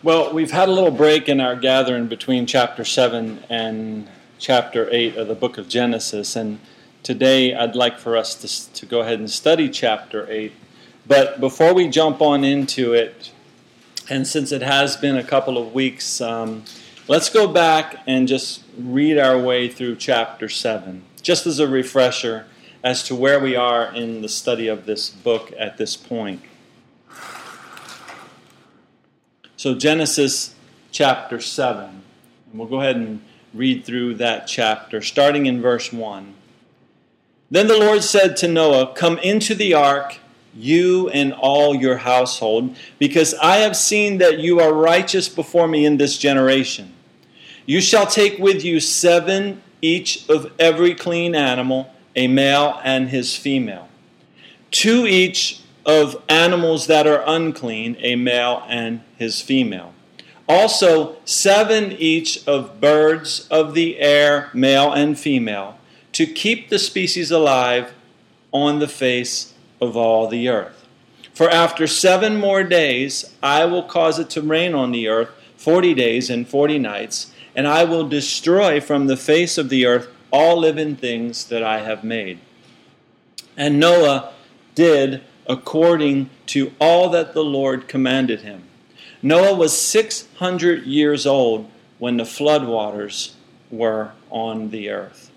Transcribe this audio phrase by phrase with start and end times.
[0.00, 5.16] Well, we've had a little break in our gathering between chapter 7 and chapter 8
[5.16, 6.60] of the book of Genesis, and
[7.02, 10.52] today I'd like for us to, to go ahead and study chapter 8.
[11.04, 13.32] But before we jump on into it,
[14.08, 16.62] and since it has been a couple of weeks, um,
[17.08, 22.46] let's go back and just read our way through chapter 7, just as a refresher
[22.84, 26.40] as to where we are in the study of this book at this point.
[29.58, 30.54] So, Genesis
[30.92, 31.84] chapter 7.
[31.86, 32.02] And
[32.52, 33.20] we'll go ahead and
[33.52, 36.32] read through that chapter, starting in verse 1.
[37.50, 40.18] Then the Lord said to Noah, Come into the ark,
[40.54, 45.84] you and all your household, because I have seen that you are righteous before me
[45.84, 46.94] in this generation.
[47.66, 53.34] You shall take with you seven each of every clean animal, a male and his
[53.34, 53.88] female,
[54.70, 59.92] two each of animals that are unclean, a male and his female.
[60.48, 65.76] Also, seven each of birds of the air, male and female,
[66.12, 67.92] to keep the species alive
[68.50, 70.86] on the face of all the earth.
[71.34, 75.92] For after seven more days, I will cause it to rain on the earth forty
[75.92, 80.56] days and forty nights, and I will destroy from the face of the earth all
[80.56, 82.38] living things that I have made.
[83.56, 84.32] And Noah
[84.74, 88.62] did according to all that the Lord commanded him.
[89.22, 93.34] Noah was 600 years old when the flood waters
[93.70, 95.30] were on the earth.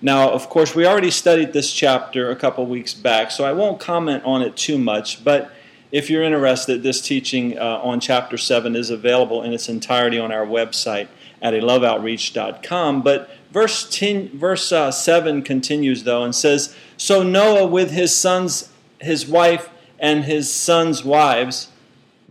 [0.00, 3.80] Now, of course, we already studied this chapter a couple weeks back, so I won't
[3.80, 5.50] comment on it too much, but
[5.90, 10.32] if you're interested, this teaching uh, on chapter 7 is available in its entirety on
[10.32, 11.06] our website
[11.40, 13.02] at aloveoutreach.com.
[13.02, 18.70] But verse, 10, verse uh, 7 continues, though, and says, So Noah with his sons
[19.04, 21.68] his wife and his sons' wives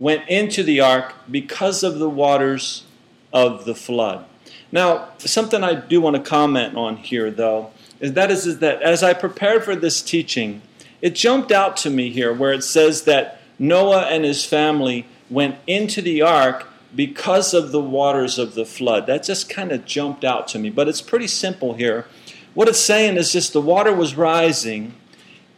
[0.04, 2.84] went into the ark because of the waters
[3.32, 4.22] of the flood.
[4.70, 8.82] Now, something I do want to comment on here, though, is that is, is that
[8.82, 10.60] as I prepared for this teaching,
[11.00, 15.56] it jumped out to me here where it says that Noah and his family went
[15.66, 19.06] into the ark because of the waters of the flood.
[19.06, 22.04] That just kind of jumped out to me, but it's pretty simple here.
[22.52, 24.96] What it's saying is just the water was rising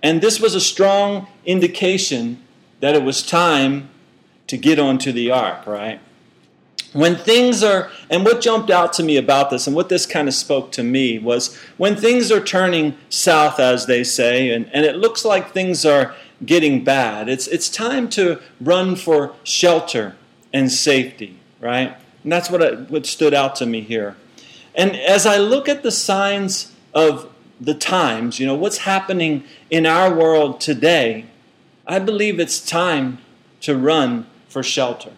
[0.05, 2.41] and this was a strong indication
[2.79, 3.89] that it was time
[4.47, 6.01] to get onto the ark, right?
[6.93, 10.29] When things are, and what jumped out to me about this, and what this kind
[10.29, 14.87] of spoke to me, was when things are turning south, as they say, and, and
[14.87, 16.15] it looks like things are
[16.45, 20.17] getting bad, it's, it's time to run for shelter
[20.53, 21.97] and safety, right?
[22.23, 24.17] And that's what, I, what stood out to me here.
[24.75, 27.31] And as I look at the signs of
[27.61, 31.27] the times, you know, what's happening in our world today,
[31.87, 33.19] I believe it's time
[33.61, 35.13] to run for shelter.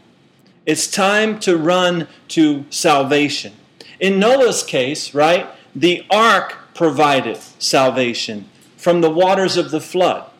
[0.66, 3.55] It's time to run to salvation.
[4.00, 10.31] In Noah's case, right, the ark provided salvation from the waters of the flood.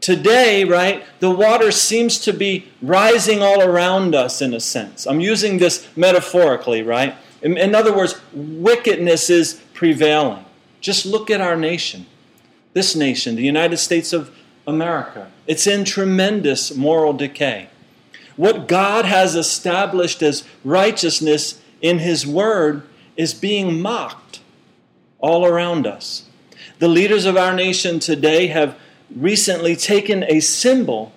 [0.00, 5.06] Today, right, the water seems to be rising all around us in a sense.
[5.06, 7.14] I'm using this metaphorically, right?
[7.40, 10.44] In, in other words, wickedness is prevailing.
[10.80, 12.06] Just look at our nation,
[12.72, 14.34] this nation, the United States of
[14.66, 15.30] America.
[15.46, 17.68] It's in tremendous moral decay.
[18.36, 22.82] What God has established as righteousness in His Word
[23.16, 24.40] is being mocked
[25.18, 26.24] all around us.
[26.78, 28.76] The leaders of our nation today have
[29.14, 31.12] recently taken a symbol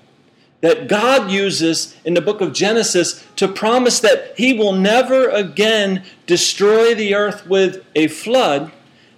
[0.62, 6.04] that God uses in the book of Genesis to promise that He will never again
[6.26, 8.72] destroy the earth with a flood,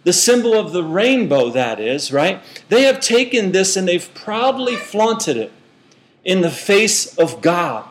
[0.03, 2.41] the symbol of the rainbow, that is, right?
[2.69, 5.51] They have taken this and they've proudly flaunted it
[6.27, 7.87] in the face of God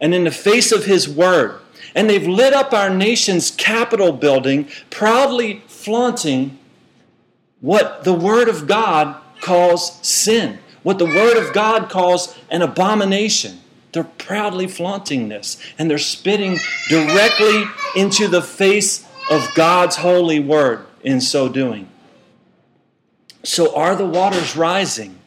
[0.00, 1.58] and in the face of His Word.
[1.94, 6.58] And they've lit up our nation's Capitol building, proudly flaunting
[7.60, 13.60] what the Word of God calls sin, what the Word of God calls an abomination.
[13.92, 17.64] They're proudly flaunting this, and they're spitting directly
[17.96, 21.88] into the face of God's holy Word in so doing.
[23.42, 25.18] So, are the waters rising?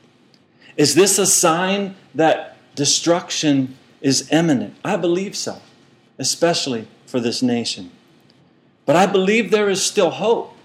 [0.77, 4.75] Is this a sign that destruction is imminent?
[4.83, 5.61] I believe so,
[6.17, 7.91] especially for this nation.
[8.85, 10.57] But I believe there is still hope.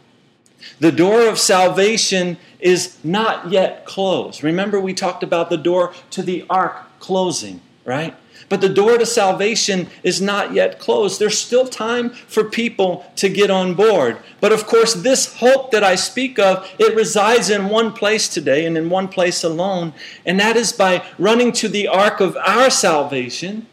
[0.80, 4.42] The door of salvation is not yet closed.
[4.42, 8.16] Remember, we talked about the door to the ark closing, right?
[8.48, 11.20] But the door to salvation is not yet closed.
[11.20, 14.18] There's still time for people to get on board.
[14.40, 18.64] But of course, this hope that I speak of, it resides in one place today
[18.64, 19.92] and in one place alone,
[20.24, 23.66] and that is by running to the ark of our salvation,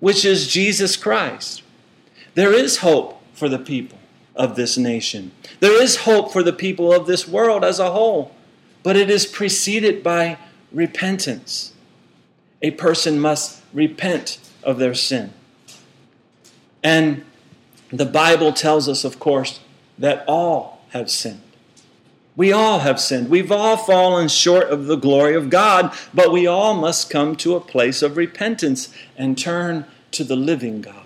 [0.00, 1.62] which is Jesus Christ.
[2.34, 3.98] There is hope for the people
[4.34, 5.32] of this nation.
[5.60, 8.34] There is hope for the people of this world as a whole,
[8.82, 10.38] but it is preceded by
[10.72, 11.71] repentance.
[12.62, 15.32] A person must repent of their sin.
[16.82, 17.24] And
[17.90, 19.60] the Bible tells us, of course,
[19.98, 21.42] that all have sinned.
[22.34, 23.28] We all have sinned.
[23.28, 27.54] We've all fallen short of the glory of God, but we all must come to
[27.54, 31.04] a place of repentance and turn to the living God,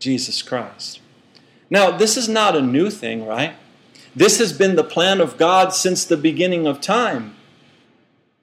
[0.00, 1.00] Jesus Christ.
[1.70, 3.54] Now, this is not a new thing, right?
[4.16, 7.36] This has been the plan of God since the beginning of time.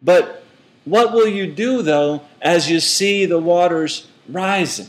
[0.01, 0.44] But
[0.85, 4.87] what will you do, though, as you see the waters rising?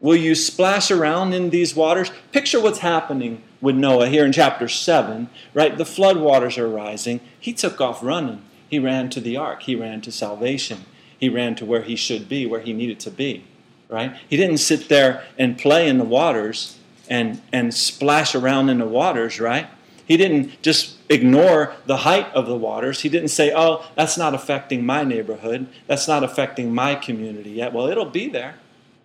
[0.00, 2.12] Will you splash around in these waters?
[2.30, 5.76] Picture what's happening with Noah here in chapter 7, right?
[5.76, 7.20] The flood waters are rising.
[7.40, 8.42] He took off running.
[8.68, 10.84] He ran to the ark, he ran to salvation,
[11.16, 13.44] he ran to where he should be, where he needed to be,
[13.88, 14.16] right?
[14.28, 16.76] He didn't sit there and play in the waters
[17.08, 19.68] and, and splash around in the waters, right?
[20.06, 23.00] He didn't just ignore the height of the waters.
[23.00, 25.66] He didn't say, oh, that's not affecting my neighborhood.
[25.86, 27.72] That's not affecting my community yet.
[27.72, 28.56] Well, it'll be there.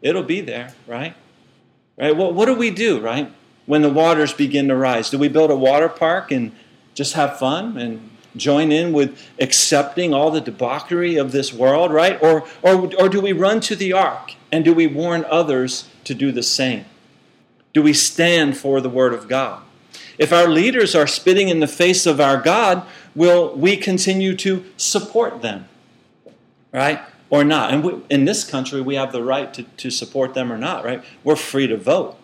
[0.01, 1.15] It'll be there, right?
[1.97, 2.15] Right?
[2.15, 3.31] Well, what do we do, right?
[3.65, 5.09] When the waters begin to rise?
[5.09, 6.51] Do we build a water park and
[6.93, 12.21] just have fun and join in with accepting all the debauchery of this world, right?
[12.21, 16.13] Or, or, or do we run to the ark and do we warn others to
[16.13, 16.85] do the same?
[17.73, 19.61] Do we stand for the Word of God?
[20.19, 22.85] If our leaders are spitting in the face of our God,
[23.15, 25.67] will we continue to support them?
[26.71, 26.99] Right?
[27.31, 27.73] Or not?
[27.73, 30.83] And we, in this country, we have the right to, to support them or not,
[30.83, 31.03] right?
[31.23, 32.17] We're free to vote.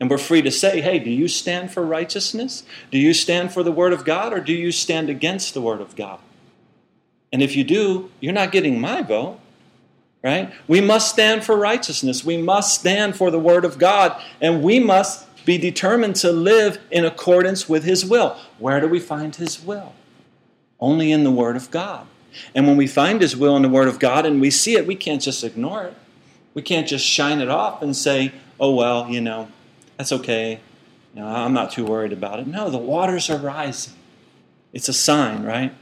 [0.00, 2.64] And we're free to say, hey, do you stand for righteousness?
[2.90, 5.80] Do you stand for the Word of God or do you stand against the Word
[5.80, 6.20] of God?
[7.32, 9.40] And if you do, you're not getting my vote
[10.26, 10.52] right?
[10.66, 12.24] We must stand for righteousness.
[12.24, 16.78] We must stand for the Word of God, and we must be determined to live
[16.90, 18.36] in accordance with His will.
[18.58, 19.94] Where do we find His will?
[20.78, 22.06] Only in the Word of God.
[22.54, 24.86] And when we find His will in the Word of God and we see it,
[24.86, 25.94] we can't just ignore it.
[26.52, 29.48] We can't just shine it off and say, oh, well, you know,
[29.96, 30.60] that's okay.
[31.14, 32.46] You know, I'm not too worried about it.
[32.46, 33.94] No, the waters are rising.
[34.72, 35.72] It's a sign, right?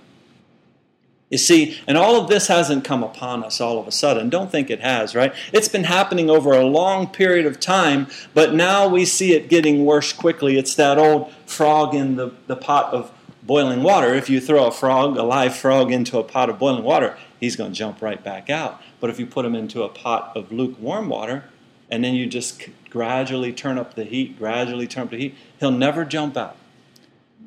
[1.34, 4.30] You see, and all of this hasn't come upon us all of a sudden.
[4.30, 5.34] Don't think it has, right?
[5.52, 9.84] It's been happening over a long period of time, but now we see it getting
[9.84, 10.56] worse quickly.
[10.56, 13.10] It's that old frog in the, the pot of
[13.42, 14.14] boiling water.
[14.14, 17.56] If you throw a frog, a live frog, into a pot of boiling water, he's
[17.56, 18.80] going to jump right back out.
[19.00, 21.46] But if you put him into a pot of lukewarm water,
[21.90, 25.72] and then you just gradually turn up the heat, gradually turn up the heat, he'll
[25.72, 26.54] never jump out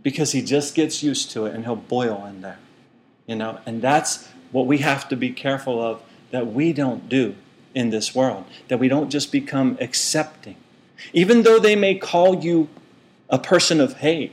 [0.03, 2.59] because he just gets used to it and he'll boil in there.
[3.27, 6.01] You know, and that's what we have to be careful of
[6.31, 7.35] that we don't do
[7.75, 10.55] in this world, that we don't just become accepting.
[11.13, 12.69] Even though they may call you
[13.29, 14.31] a person of hate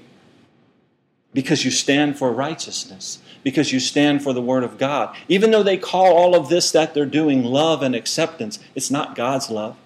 [1.34, 5.64] because you stand for righteousness, because you stand for the Word of God, even though
[5.64, 9.76] they call all of this that they're doing love and acceptance, it's not God's love.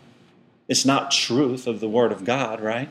[0.68, 2.90] It's not truth of the Word of God, right?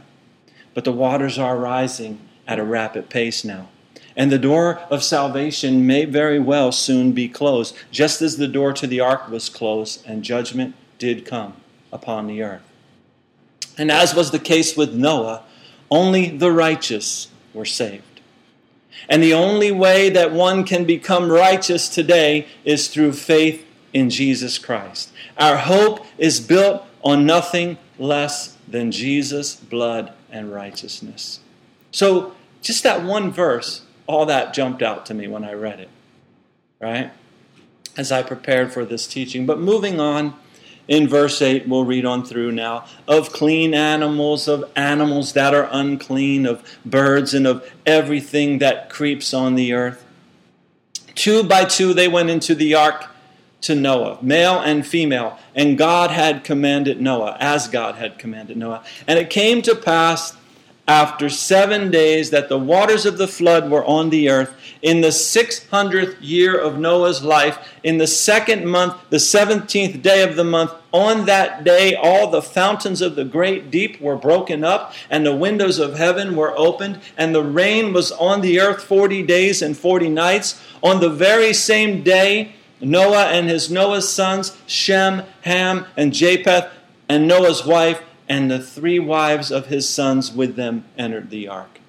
[0.73, 3.69] But the waters are rising at a rapid pace now.
[4.17, 8.73] And the door of salvation may very well soon be closed, just as the door
[8.73, 11.53] to the ark was closed and judgment did come
[11.93, 12.63] upon the earth.
[13.77, 15.43] And as was the case with Noah,
[15.91, 18.03] only the righteous were saved.
[19.07, 23.63] And the only way that one can become righteous today is through faith
[23.93, 25.11] in Jesus Christ.
[25.37, 31.39] Our hope is built on nothing less than Jesus' blood and righteousness.
[31.91, 35.89] So, just that one verse all that jumped out to me when I read it,
[36.79, 37.11] right?
[37.95, 39.45] As I prepared for this teaching.
[39.45, 40.33] But moving on,
[40.87, 45.67] in verse 8, we'll read on through now of clean animals, of animals that are
[45.71, 50.05] unclean, of birds, and of everything that creeps on the earth.
[51.13, 53.07] Two by two they went into the ark
[53.61, 58.83] to Noah, male and female, and God had commanded Noah, as God had commanded Noah.
[59.07, 60.37] And it came to pass
[60.87, 65.09] after seven days that the waters of the flood were on the earth, in the
[65.09, 70.71] 600th year of Noah's life, in the second month, the 17th day of the month,
[70.93, 75.35] on that day all the fountains of the great deep were broken up, and the
[75.35, 79.77] windows of heaven were opened, and the rain was on the earth 40 days and
[79.77, 80.61] 40 nights.
[80.81, 86.71] On the very same day, Noah and his Noah's sons, Shem, Ham, and Japheth,
[87.09, 91.79] and Noah's wife, and the three wives of his sons with them entered the ark.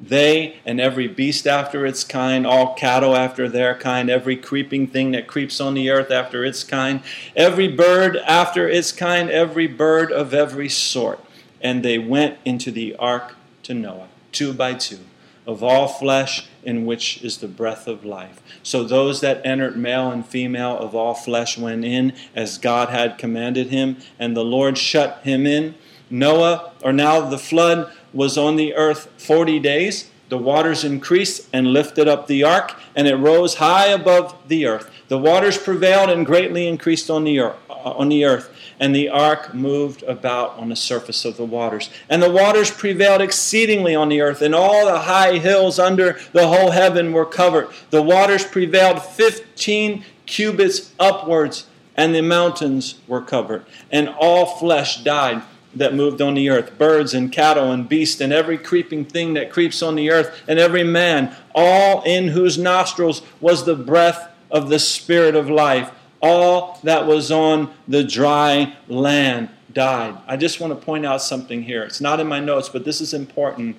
[0.00, 5.10] They and every beast after its kind, all cattle after their kind, every creeping thing
[5.10, 7.02] that creeps on the earth after its kind,
[7.36, 11.22] every bird after its kind, every bird of every sort.
[11.60, 15.00] And they went into the ark to Noah, two by two,
[15.46, 18.40] of all flesh in which is the breath of life.
[18.62, 23.18] So those that entered, male and female of all flesh, went in as God had
[23.18, 25.74] commanded him, and the Lord shut him in.
[26.10, 30.10] Noah, or now the flood, was on the earth 40 days.
[30.28, 34.90] The waters increased and lifted up the ark, and it rose high above the earth.
[35.08, 38.48] The waters prevailed and greatly increased on the earth, uh, on the earth,
[38.80, 41.90] and the ark moved about on the surface of the waters.
[42.08, 46.48] And the waters prevailed exceedingly on the earth, and all the high hills under the
[46.48, 47.68] whole heaven were covered.
[47.90, 53.66] The waters prevailed 15 cubits upwards, and the mountains were covered.
[53.92, 55.42] And all flesh died
[55.74, 59.52] that moved on the earth birds and cattle and beasts and every creeping thing that
[59.52, 64.68] creeps on the earth and every man, all in whose nostrils was the breath of
[64.68, 65.92] the Spirit of life.
[66.20, 70.18] All that was on the dry land died.
[70.26, 71.82] I just want to point out something here.
[71.82, 73.76] It's not in my notes, but this is important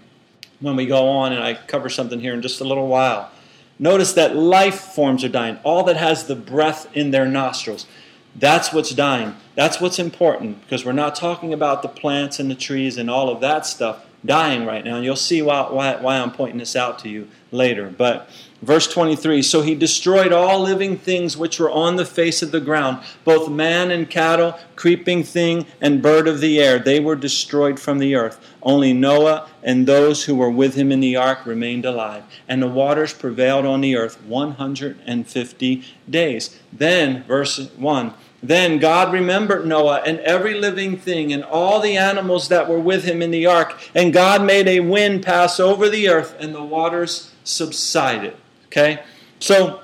[0.59, 3.31] when we go on, and I cover something here in just a little while.
[3.79, 7.87] Notice that life forms are dying, all that has the breath in their nostrils.
[8.35, 9.35] That's what's dying.
[9.55, 13.29] That's what's important because we're not talking about the plants and the trees and all
[13.29, 14.99] of that stuff dying right now.
[14.99, 17.89] You'll see why, why, why I'm pointing this out to you later.
[17.89, 18.29] But
[18.61, 22.59] verse 23 So he destroyed all living things which were on the face of the
[22.59, 26.79] ground, both man and cattle, creeping thing, and bird of the air.
[26.79, 28.39] They were destroyed from the earth.
[28.61, 32.23] Only Noah and those who were with him in the ark remained alive.
[32.47, 36.59] And the waters prevailed on the earth 150 days.
[36.71, 38.13] Then, verse 1
[38.43, 43.03] then God remembered Noah and every living thing and all the animals that were with
[43.03, 43.77] him in the ark.
[43.93, 48.35] And God made a wind pass over the earth, and the waters subsided.
[48.71, 49.03] Okay?
[49.39, 49.81] So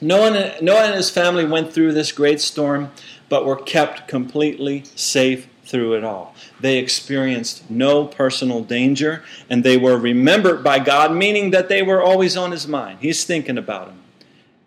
[0.00, 2.90] Noah and, Noah and his family went through this great storm,
[3.28, 6.34] but were kept completely safe through it all.
[6.60, 12.02] They experienced no personal danger, and they were remembered by God, meaning that they were
[12.02, 12.98] always on his mind.
[13.00, 14.02] He's thinking about them.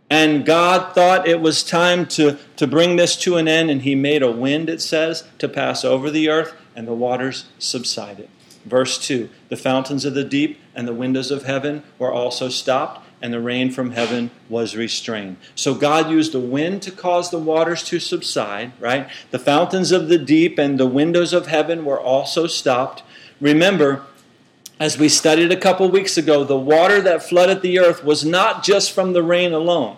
[0.10, 3.96] And God thought it was time to, to bring this to an end, and He
[3.96, 8.30] made a wind, it says, to pass over the earth, and the waters subsided.
[8.66, 13.05] Verse 2 The fountains of the deep and the windows of heaven were also stopped,
[13.26, 15.36] and the rain from heaven was restrained.
[15.56, 19.10] So God used the wind to cause the waters to subside, right?
[19.32, 23.02] The fountains of the deep and the windows of heaven were also stopped.
[23.42, 24.04] Remember,
[24.80, 28.64] as we studied a couple weeks ago, the water that flooded the earth was not
[28.64, 29.98] just from the rain alone,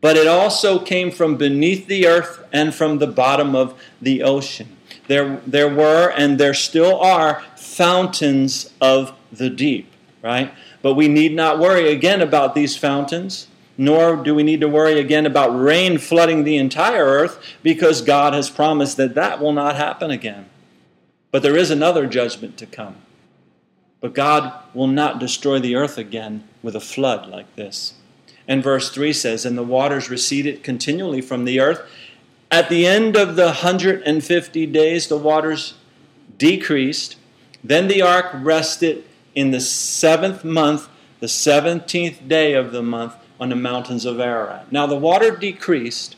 [0.00, 4.76] but it also came from beneath the earth and from the bottom of the ocean.
[5.08, 9.90] There, there were and there still are fountains of the deep,
[10.22, 10.54] right?
[10.84, 13.48] But we need not worry again about these fountains,
[13.78, 18.34] nor do we need to worry again about rain flooding the entire earth because God
[18.34, 20.44] has promised that that will not happen again.
[21.30, 22.96] But there is another judgment to come.
[24.02, 27.94] But God will not destroy the earth again with a flood like this.
[28.46, 31.80] And verse 3 says, And the waters receded continually from the earth.
[32.50, 35.72] At the end of the 150 days, the waters
[36.36, 37.16] decreased.
[37.64, 40.88] Then the ark rested in the seventh month,
[41.20, 44.70] the 17th day of the month, on the mountains of Ararat.
[44.70, 46.16] Now the water decreased,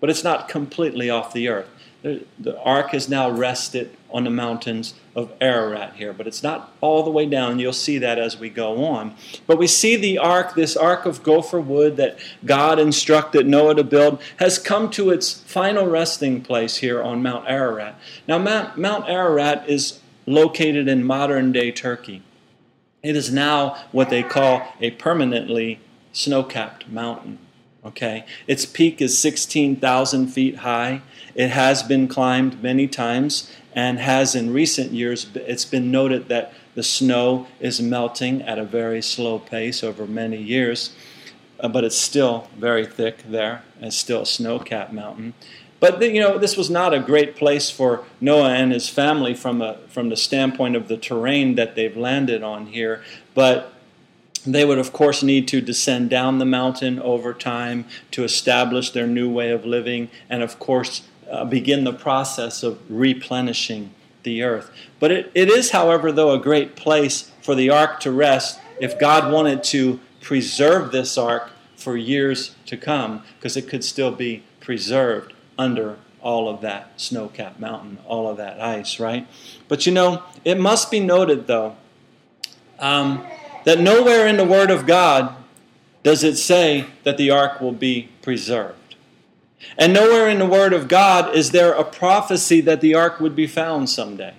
[0.00, 1.68] but it's not completely off the earth.
[2.02, 6.72] The, the ark has now rested on the mountains of Ararat here, but it's not
[6.80, 7.58] all the way down.
[7.58, 9.14] You'll see that as we go on.
[9.46, 13.84] But we see the ark, this ark of gopher wood that God instructed Noah to
[13.84, 17.98] build, has come to its final resting place here on Mount Ararat.
[18.28, 22.22] Now, Mount, Mount Ararat is located in modern day Turkey.
[23.06, 25.78] It is now what they call a permanently
[26.12, 27.38] snow capped mountain.
[27.84, 31.02] Okay, its peak is 16,000 feet high.
[31.36, 36.52] It has been climbed many times and has in recent years, it's been noted that
[36.74, 40.90] the snow is melting at a very slow pace over many years,
[41.60, 43.62] uh, but it's still very thick there.
[43.80, 45.34] It's still a snow capped mountain.
[45.94, 49.62] But you know, this was not a great place for Noah and his family from
[49.62, 53.04] a, from the standpoint of the terrain that they've landed on here.
[53.34, 53.72] But
[54.44, 59.06] they would, of course, need to descend down the mountain over time to establish their
[59.06, 64.72] new way of living, and of course, uh, begin the process of replenishing the earth.
[64.98, 68.98] But it, it is, however, though, a great place for the ark to rest if
[68.98, 74.42] God wanted to preserve this ark for years to come, because it could still be
[74.60, 79.26] preserved under all of that snow capped mountain, all of that ice, right?
[79.68, 81.76] But you know, it must be noted, though,
[82.78, 83.24] um,
[83.64, 85.34] that nowhere in the Word of God
[86.02, 88.94] does it say that the ark will be preserved.
[89.78, 93.34] And nowhere in the Word of God is there a prophecy that the ark would
[93.34, 94.34] be found someday.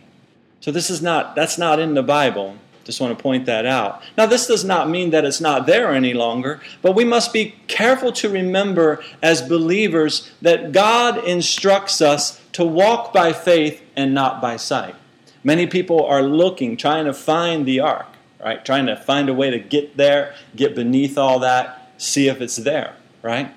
[0.60, 2.58] So this is not that's not in the Bible.
[2.88, 4.02] Just want to point that out.
[4.18, 7.54] Now, this does not mean that it's not there any longer, but we must be
[7.68, 14.42] careful to remember as believers that God instructs us to walk by faith and not
[14.42, 14.96] by sight.
[15.44, 18.08] Many people are looking, trying to find the ark,
[18.40, 18.64] right?
[18.64, 22.56] Trying to find a way to get there, get beneath all that, see if it's
[22.56, 23.54] there, right?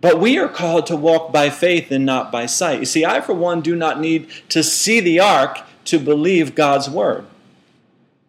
[0.00, 2.80] But we are called to walk by faith and not by sight.
[2.80, 6.90] You see, I, for one, do not need to see the ark to believe God's
[6.90, 7.26] word.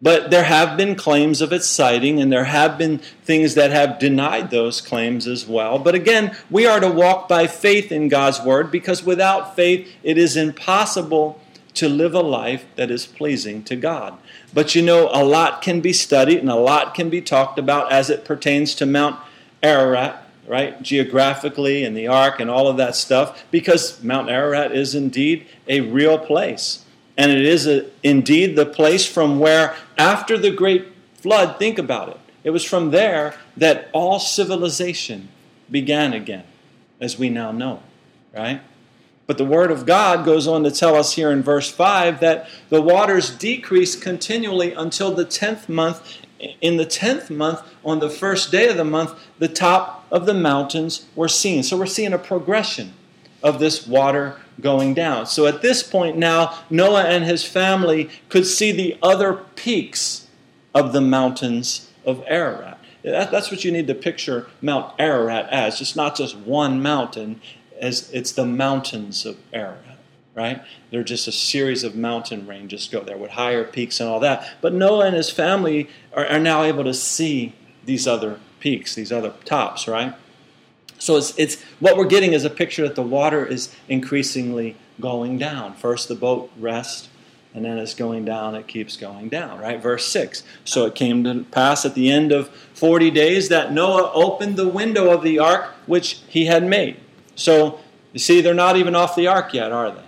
[0.02, 4.00] But there have been claims of its sighting, and there have been things that have
[4.00, 5.78] denied those claims as well.
[5.78, 10.18] But again, we are to walk by faith in God's Word because without faith, it
[10.18, 11.40] is impossible
[11.74, 14.18] to live a life that is pleasing to God.
[14.52, 17.92] But you know, a lot can be studied and a lot can be talked about
[17.92, 19.18] as it pertains to Mount
[19.62, 20.82] Ararat, right?
[20.82, 25.80] Geographically and the ark and all of that stuff, because Mount Ararat is indeed a
[25.80, 26.84] real place.
[27.16, 32.08] And it is a, indeed the place from where, after the great flood, think about
[32.08, 35.28] it, it was from there that all civilization
[35.70, 36.44] began again,
[37.00, 37.80] as we now know,
[38.34, 38.60] right?
[39.28, 42.48] But the Word of God goes on to tell us here in verse 5 that
[42.68, 46.18] the waters decreased continually until the 10th month.
[46.60, 50.34] In the 10th month, on the first day of the month, the top of the
[50.34, 51.62] mountains were seen.
[51.62, 52.94] So we're seeing a progression
[53.42, 55.26] of this water going down.
[55.26, 60.28] So at this point now, Noah and his family could see the other peaks
[60.74, 62.78] of the mountains of Ararat.
[63.02, 65.80] that's what you need to picture Mount Ararat as.
[65.80, 67.40] It's not just one mountain,
[67.80, 69.98] as it's the mountains of Ararat,
[70.34, 70.62] right?
[70.90, 74.56] They're just a series of mountain ranges go there with higher peaks and all that.
[74.60, 79.10] But Noah and his family are, are now able to see these other peaks, these
[79.10, 80.14] other tops, right?
[81.02, 85.36] So it's, it's what we're getting is a picture that the water is increasingly going
[85.36, 85.74] down.
[85.74, 87.08] First, the boat rests,
[87.52, 89.82] and then it's going down, it keeps going down, right?
[89.82, 90.44] Verse 6.
[90.64, 94.68] So it came to pass at the end of 40 days that Noah opened the
[94.68, 97.00] window of the ark which he had made.
[97.34, 97.80] So
[98.12, 100.04] you see, they're not even off the ark yet, are they?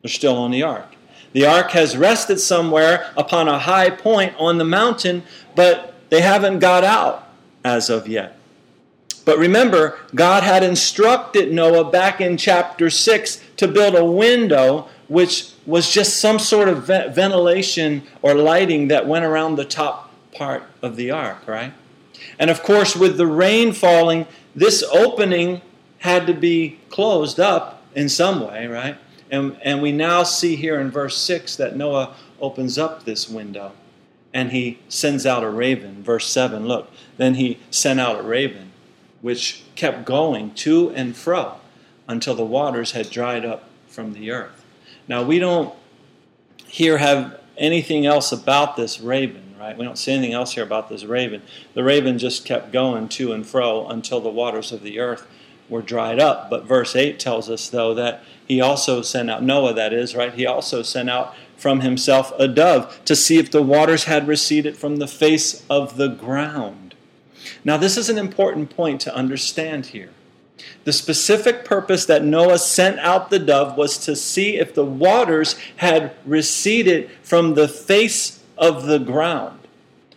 [0.00, 0.94] They're still on the ark.
[1.34, 6.60] The ark has rested somewhere upon a high point on the mountain, but they haven't
[6.60, 7.28] got out
[7.62, 8.35] as of yet.
[9.26, 15.50] But remember, God had instructed Noah back in chapter 6 to build a window which
[15.66, 20.94] was just some sort of ventilation or lighting that went around the top part of
[20.96, 21.72] the ark, right?
[22.38, 25.60] And of course, with the rain falling, this opening
[25.98, 28.96] had to be closed up in some way, right?
[29.28, 33.72] And, and we now see here in verse 6 that Noah opens up this window
[34.32, 36.04] and he sends out a raven.
[36.04, 38.72] Verse 7, look, then he sent out a raven
[39.26, 41.56] which kept going to and fro
[42.06, 44.64] until the waters had dried up from the earth.
[45.08, 45.74] Now, we don't
[46.68, 49.76] here have anything else about this raven, right?
[49.76, 51.42] We don't see anything else here about this raven.
[51.74, 55.26] The raven just kept going to and fro until the waters of the earth
[55.68, 56.48] were dried up.
[56.48, 60.34] But verse 8 tells us, though, that he also sent out, Noah, that is, right?
[60.34, 64.76] He also sent out from himself a dove to see if the waters had receded
[64.76, 66.85] from the face of the ground.
[67.66, 70.10] Now, this is an important point to understand here.
[70.84, 75.56] The specific purpose that Noah sent out the dove was to see if the waters
[75.74, 79.58] had receded from the face of the ground.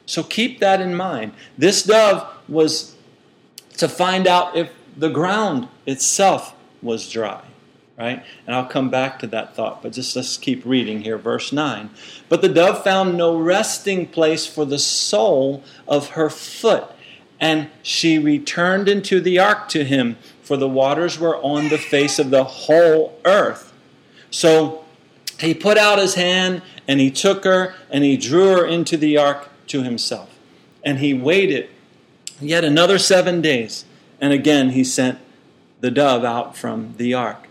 [0.05, 1.33] So keep that in mind.
[1.57, 2.95] This dove was
[3.77, 7.41] to find out if the ground itself was dry,
[7.97, 8.23] right?
[8.45, 11.89] And I'll come back to that thought, but just let's keep reading here, verse 9.
[12.29, 16.91] But the dove found no resting place for the sole of her foot
[17.39, 22.19] and she returned into the ark to him, for the waters were on the face
[22.19, 23.71] of the whole earth.
[24.32, 24.84] So
[25.39, 29.17] he put out his hand and he took her and he drew her into the
[29.17, 30.30] ark to himself.
[30.84, 31.69] And he waited
[32.41, 33.86] yet another seven days.
[34.19, 35.19] And again he sent
[35.80, 37.47] the dove out from the ark.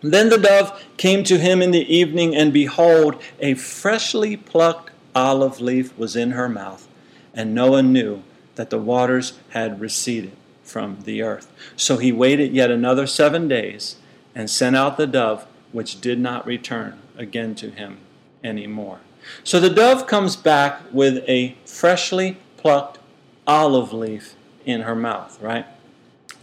[0.00, 5.62] Then the dove came to him in the evening, and behold, a freshly plucked olive
[5.62, 6.86] leaf was in her mouth.
[7.32, 8.22] And Noah knew
[8.54, 11.52] that the waters had receded from the earth.
[11.76, 13.96] So he waited yet another seven days
[14.34, 17.98] and sent out the dove, which did not return again to him
[18.42, 19.00] any more.
[19.42, 22.98] So the dove comes back with a freshly plucked
[23.46, 25.66] olive leaf in her mouth, right?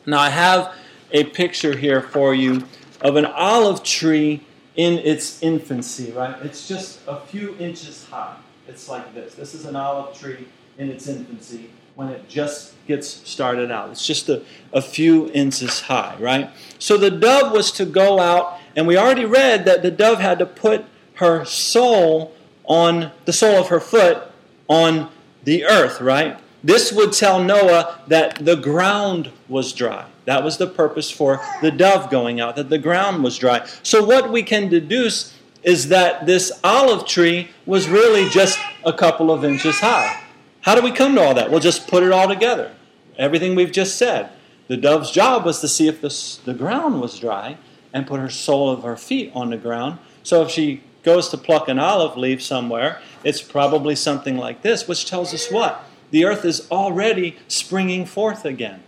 [0.06, 0.74] Now I have
[1.12, 2.64] a picture here for you
[3.02, 4.42] of an olive tree
[4.76, 6.36] in its infancy, right?
[6.44, 9.36] It's just a few inches high, it's like this.
[9.36, 10.48] This is an olive tree
[10.78, 13.90] in its infancy when it just gets started out.
[13.90, 16.50] It's just a, a few inches high, right?
[16.80, 20.40] So the dove was to go out, and we already read that the dove had
[20.40, 22.34] to put her sole
[22.66, 24.32] on the sole of her foot
[24.68, 25.10] on
[25.44, 26.40] the earth, right?
[26.64, 30.06] This would tell Noah that the ground was dry.
[30.26, 33.66] That was the purpose for the dove going out, that the ground was dry.
[33.82, 39.32] So, what we can deduce is that this olive tree was really just a couple
[39.32, 40.21] of inches high.
[40.62, 41.50] How do we come to all that?
[41.50, 42.74] We'll just put it all together.
[43.18, 44.30] Everything we've just said.
[44.68, 47.58] The dove's job was to see if the, the ground was dry
[47.94, 50.00] and put her sole of her feet on the ground.
[50.24, 54.88] So, if she goes to pluck an olive leaf somewhere, it's probably something like this,
[54.88, 55.84] which tells us what?
[56.12, 58.84] The earth is already springing forth again.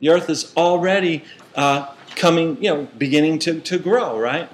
[0.00, 1.24] The earth is already
[1.54, 4.48] uh, coming, you know, beginning to, to grow, right?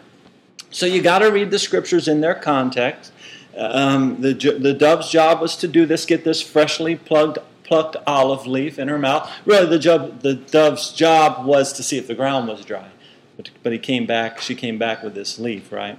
[0.71, 3.13] So you got to read the scriptures in their context.
[3.57, 8.47] Um, the, the dove's job was to do this, get this freshly plugged, plucked olive
[8.47, 9.31] leaf in her mouth.
[9.45, 12.89] Really, the, job, the dove's job was to see if the ground was dry.
[13.37, 15.99] But, but he came back, she came back with this leaf, right?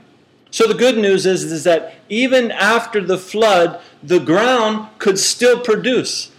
[0.51, 5.59] So the good news is, is that even after the flood, the ground could still
[5.59, 6.31] produce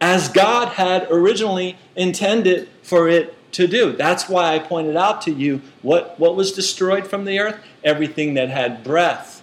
[0.00, 3.92] as God had originally intended for it to do.
[3.92, 7.58] That's why I pointed out to you what, what was destroyed from the earth?
[7.82, 9.33] Everything that had breath.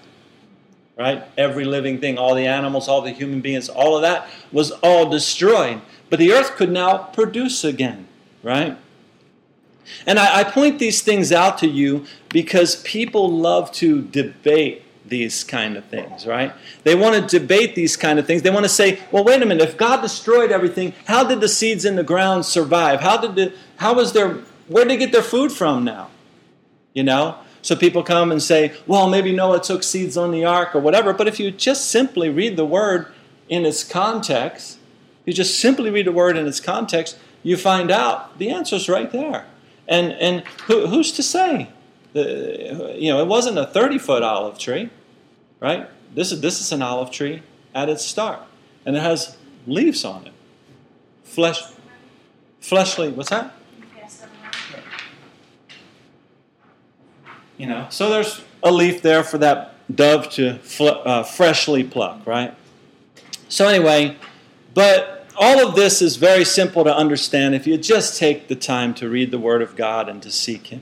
[0.97, 1.23] Right?
[1.37, 5.09] Every living thing, all the animals, all the human beings, all of that was all
[5.09, 5.81] destroyed.
[6.09, 8.07] But the earth could now produce again.
[8.43, 8.77] Right?
[10.05, 15.43] And I, I point these things out to you because people love to debate these
[15.43, 16.53] kind of things, right?
[16.83, 18.43] They want to debate these kind of things.
[18.43, 21.49] They want to say, well, wait a minute, if God destroyed everything, how did the
[21.49, 23.01] seeds in the ground survive?
[23.01, 24.35] How did the, how was their,
[24.67, 26.09] where did they get their food from now?
[26.93, 27.37] You know?
[27.61, 31.13] So people come and say, well, maybe Noah took seeds on the ark or whatever.
[31.13, 33.07] But if you just simply read the word
[33.49, 34.79] in its context,
[35.25, 39.11] you just simply read the word in its context, you find out the answer's right
[39.11, 39.45] there.
[39.87, 41.69] And, and who, who's to say?
[42.13, 44.89] The, you know, it wasn't a 30 foot olive tree,
[45.59, 45.87] right?
[46.13, 47.43] This is, this is an olive tree
[47.73, 48.41] at its start.
[48.85, 50.33] And it has leaves on it.
[51.23, 51.63] Flesh,
[52.59, 53.53] fleshly, what's that?
[57.61, 62.25] You know, so there's a leaf there for that dove to fl- uh, freshly pluck,
[62.25, 62.55] right?
[63.49, 64.17] So, anyway,
[64.73, 68.95] but all of this is very simple to understand if you just take the time
[68.95, 70.81] to read the Word of God and to seek Him.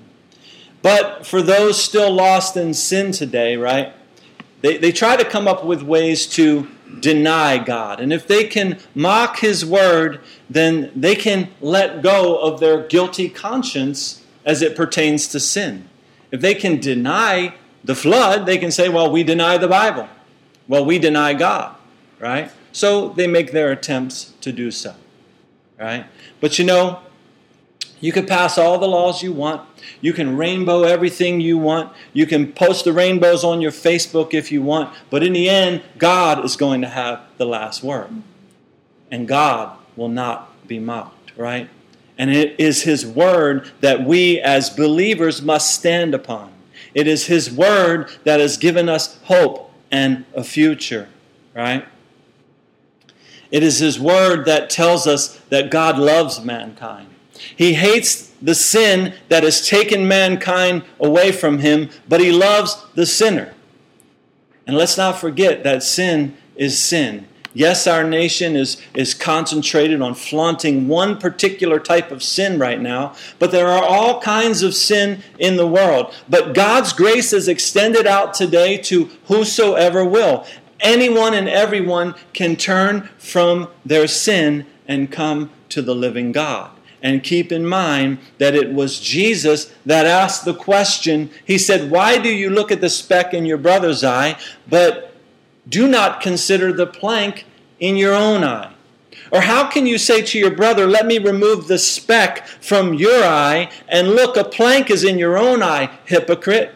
[0.81, 3.91] But for those still lost in sin today, right,
[4.61, 6.69] they, they try to come up with ways to
[7.01, 7.99] deny God.
[7.99, 13.27] And if they can mock His Word, then they can let go of their guilty
[13.27, 15.89] conscience as it pertains to sin.
[16.31, 20.07] If they can deny the flood, they can say, well, we deny the Bible.
[20.67, 21.75] Well, we deny God,
[22.19, 22.51] right?
[22.71, 24.95] So they make their attempts to do so.
[25.79, 26.05] Right?
[26.39, 26.99] But you know,
[28.01, 29.67] you can pass all the laws you want.
[30.01, 31.91] You can rainbow everything you want.
[32.13, 34.93] You can post the rainbows on your Facebook if you want.
[35.09, 38.09] But in the end, God is going to have the last word.
[39.11, 41.69] And God will not be mocked, right?
[42.19, 46.51] And it is His word that we as believers must stand upon.
[46.93, 51.09] It is His word that has given us hope and a future,
[51.55, 51.87] right?
[53.51, 57.07] It is His Word that tells us that God loves mankind.
[57.55, 63.05] He hates the sin that has taken mankind away from Him, but He loves the
[63.05, 63.53] sinner.
[64.67, 67.27] And let's not forget that sin is sin.
[67.59, 73.15] Yes, our nation is, is concentrated on flaunting one particular type of sin right now,
[73.37, 76.15] but there are all kinds of sin in the world.
[76.29, 80.45] But God's grace is extended out today to whosoever will
[80.79, 86.71] anyone and everyone can turn from their sin and come to the living God.
[87.03, 91.29] And keep in mind that it was Jesus that asked the question.
[91.43, 95.07] He said, Why do you look at the speck in your brother's eye, but
[95.67, 97.45] do not consider the plank
[97.79, 98.73] in your own eye?
[99.31, 103.23] Or how can you say to your brother, Let me remove the speck from your
[103.23, 106.75] eye, and look, a plank is in your own eye, hypocrite?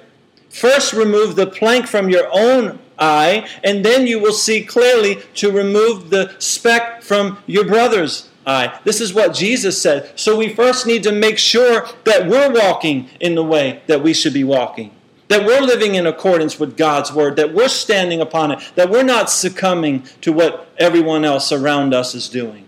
[0.50, 5.52] First, remove the plank from your own eye, and then you will see clearly to
[5.52, 8.80] remove the speck from your brother's eye.
[8.84, 10.12] This is what Jesus said.
[10.16, 14.14] So we first need to make sure that we're walking in the way that we
[14.14, 14.92] should be walking.
[15.30, 19.04] That we're living in accordance with God's word, that we're standing upon it, that we're
[19.04, 22.68] not succumbing to what everyone else around us is doing.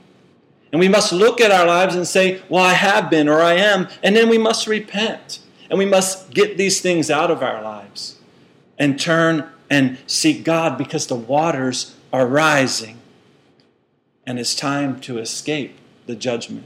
[0.71, 3.53] And we must look at our lives and say, Well, I have been or I
[3.53, 5.39] am, and then we must repent.
[5.69, 8.19] And we must get these things out of our lives
[8.77, 12.99] and turn and seek God because the waters are rising
[14.25, 16.65] and it's time to escape the judgment.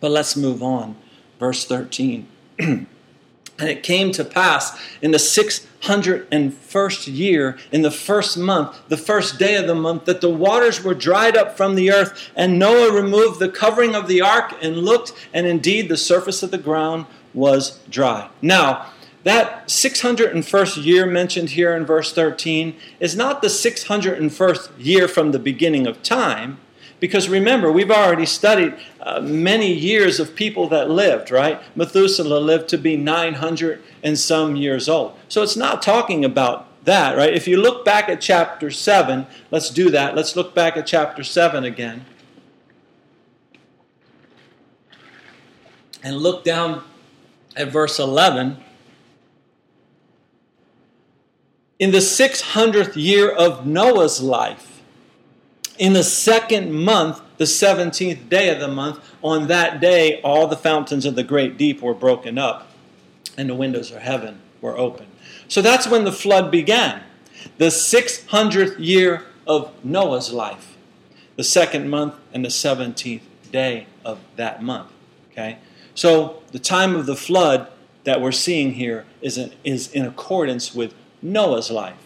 [0.00, 0.96] But let's move on.
[1.38, 2.28] Verse 13.
[3.58, 9.38] and it came to pass in the 601st year, in the first month, the first
[9.38, 12.92] day of the month, that the waters were dried up from the earth, and Noah
[12.92, 17.06] removed the covering of the ark and looked, and indeed the surface of the ground
[17.32, 18.28] was dry.
[18.42, 18.92] Now,
[19.24, 25.40] that 601st year mentioned here in verse 13 is not the 601st year from the
[25.40, 26.58] beginning of time,
[27.00, 31.60] because remember, we've already studied uh, many years of people that lived, right?
[31.76, 35.16] Methuselah lived to be 900 and some years old.
[35.28, 37.34] So it's not talking about that, right?
[37.34, 40.14] If you look back at chapter 7, let's do that.
[40.14, 42.04] Let's look back at chapter 7 again.
[46.02, 46.84] And look down
[47.56, 48.62] at verse 11.
[51.78, 54.75] in the 600th year of Noah's life,
[55.78, 60.56] in the second month, the 17th day of the month, on that day, all the
[60.56, 62.68] fountains of the great deep were broken up
[63.36, 65.06] and the windows of heaven were open.
[65.48, 67.02] So that's when the flood began.
[67.58, 70.76] The 600th year of Noah's life,
[71.36, 73.20] the second month and the 17th
[73.52, 74.90] day of that month.
[75.30, 75.58] Okay?
[75.94, 77.68] So the time of the flood
[78.04, 81.96] that we're seeing here is in, is in accordance with Noah's life.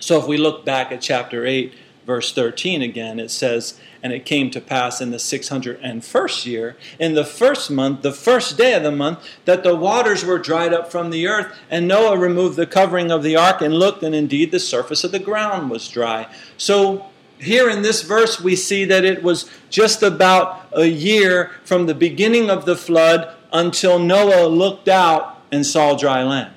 [0.00, 1.74] So if we look back at chapter 8,
[2.06, 7.14] verse 13 again, it says, And it came to pass in the 601st year, in
[7.14, 10.90] the first month, the first day of the month, that the waters were dried up
[10.90, 14.50] from the earth, and Noah removed the covering of the ark and looked, and indeed
[14.50, 16.26] the surface of the ground was dry.
[16.56, 17.06] So
[17.38, 21.94] here in this verse, we see that it was just about a year from the
[21.94, 26.54] beginning of the flood until Noah looked out and saw dry land.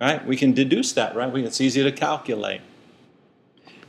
[0.00, 0.26] Right?
[0.26, 1.32] We can deduce that, right?
[1.36, 2.60] It's easy to calculate.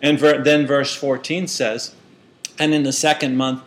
[0.03, 1.95] And then verse 14 says,
[2.59, 3.63] And in the second month,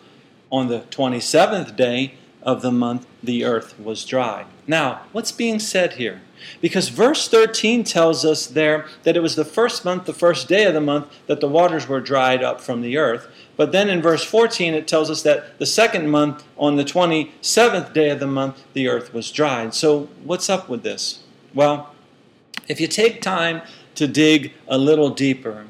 [0.52, 4.44] on the 27th day of the month, the earth was dry.
[4.66, 6.20] Now, what's being said here?
[6.60, 10.64] Because verse 13 tells us there that it was the first month, the first day
[10.64, 13.26] of the month, that the waters were dried up from the earth.
[13.56, 17.94] But then in verse 14, it tells us that the second month, on the 27th
[17.94, 19.72] day of the month, the earth was dried.
[19.72, 21.22] So, what's up with this?
[21.54, 21.94] Well,
[22.68, 23.62] if you take time
[23.94, 25.64] to dig a little deeper,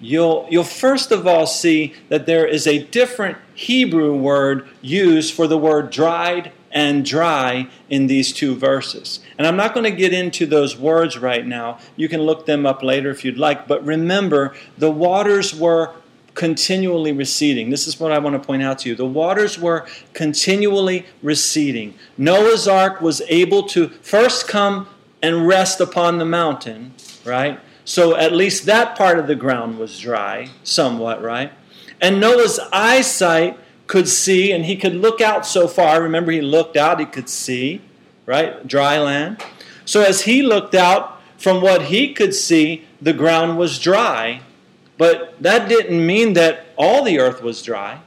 [0.00, 5.46] you'll, you'll first of all see that there is a different Hebrew word used for
[5.46, 9.20] the word dried and dry in these two verses.
[9.38, 11.78] And I'm not going to get into those words right now.
[11.96, 13.66] You can look them up later if you'd like.
[13.66, 15.94] But remember, the waters were
[16.34, 17.70] continually receding.
[17.70, 18.94] This is what I want to point out to you.
[18.94, 21.94] The waters were continually receding.
[22.16, 24.88] Noah's ark was able to first come
[25.22, 27.60] and rest upon the mountain, right?
[27.84, 31.52] So at least that part of the ground was dry, somewhat, right?
[32.00, 36.02] And Noah's eyesight could see, and he could look out so far.
[36.02, 37.80] Remember, he looked out, he could see,
[38.26, 38.66] right?
[38.66, 39.42] Dry land.
[39.84, 44.42] So as he looked out, from what he could see, the ground was dry.
[44.98, 48.00] But that didn't mean that all the earth was dry.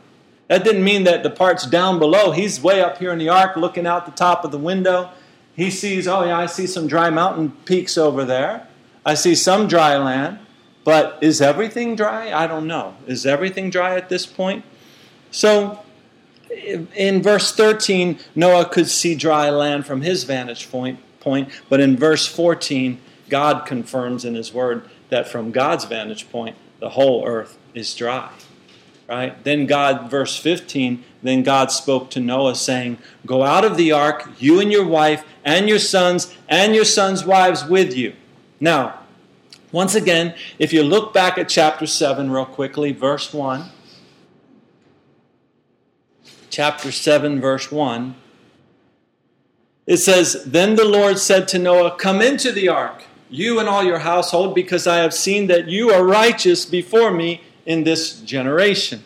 [0.47, 3.55] That didn't mean that the parts down below, he's way up here in the ark
[3.55, 5.09] looking out the top of the window
[5.55, 8.67] he sees, oh, yeah, I see some dry mountain peaks over there.
[9.05, 10.39] I see some dry land.
[10.83, 12.33] But is everything dry?
[12.33, 12.95] I don't know.
[13.07, 14.65] Is everything dry at this point?
[15.31, 15.79] So,
[16.49, 21.95] in verse 13, Noah could see dry land from his vantage point, point, but in
[21.97, 27.57] verse 14, God confirms in his word that from God's vantage point, the whole earth
[27.73, 28.29] is dry.
[29.07, 29.41] Right?
[29.43, 34.29] Then God, verse 15, then God spoke to Noah, saying, Go out of the ark,
[34.39, 38.13] you and your wife, and your sons, and your sons' wives with you.
[38.63, 38.99] Now,
[39.73, 43.69] once again, if you look back at chapter 7 real quickly, verse 1.
[46.49, 48.15] Chapter 7, verse 1.
[49.85, 53.83] It says, Then the Lord said to Noah, Come into the ark, you and all
[53.83, 59.03] your household, because I have seen that you are righteous before me in this generation.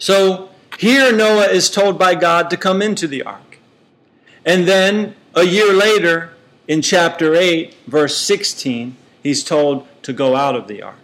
[0.00, 3.58] So here Noah is told by God to come into the ark.
[4.44, 6.31] And then a year later,
[6.68, 10.96] in chapter 8, verse 16, he's told to go out of the ark.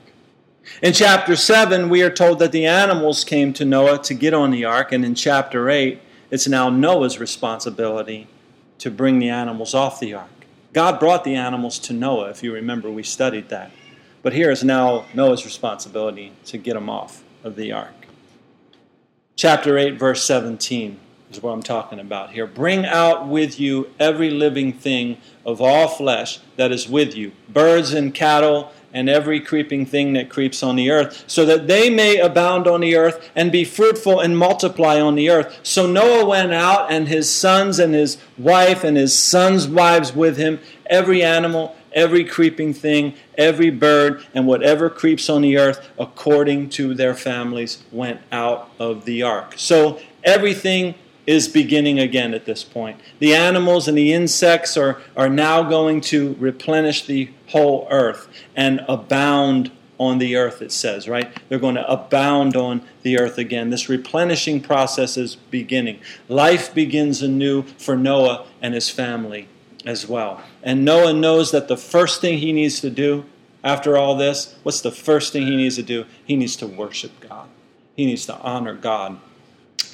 [0.83, 4.51] In chapter 7, we are told that the animals came to Noah to get on
[4.51, 8.29] the ark, and in chapter 8, it's now Noah's responsibility
[8.79, 10.31] to bring the animals off the ark.
[10.73, 13.71] God brought the animals to Noah, if you remember, we studied that.
[14.23, 18.07] But here is now Noah's responsibility to get them off of the ark.
[19.37, 21.01] Chapter 8, verse 17.
[21.31, 22.47] Is what I'm talking about here.
[22.47, 27.93] Bring out with you every living thing of all flesh that is with you, birds
[27.93, 32.17] and cattle and every creeping thing that creeps on the earth, so that they may
[32.19, 35.61] abound on the earth and be fruitful and multiply on the earth.
[35.63, 40.39] So Noah went out, and his sons and his wife and his sons' wives with
[40.39, 46.71] him, every animal, every creeping thing, every bird, and whatever creeps on the earth, according
[46.71, 49.53] to their families, went out of the ark.
[49.59, 50.95] So everything
[51.29, 52.99] is beginning again at this point.
[53.19, 58.83] The animals and the insects are, are now going to replenish the whole earth and
[58.89, 61.31] abound on the earth, it says, right?
[61.49, 63.69] They're going to abound on the earth again.
[63.69, 66.01] This replenishing process is beginning.
[66.31, 69.49] Life begins anew for Noah and his family
[69.85, 70.43] as well.
[70.63, 73.27] And Noah knows that the first thing he needs to do
[73.63, 76.07] after all this, what's the first thing he needs to do?
[76.25, 77.51] He needs to worship God,
[77.97, 79.21] he needs to honor God.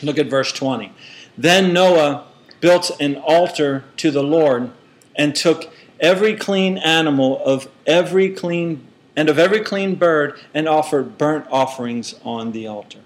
[0.02, 0.92] Look at verse 20.
[1.36, 2.26] Then Noah
[2.60, 4.70] built an altar to the Lord
[5.16, 11.16] and took every clean animal of every clean and of every clean bird and offered
[11.16, 12.98] burnt offerings on the altar.